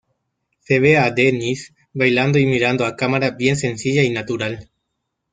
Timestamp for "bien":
3.29-3.55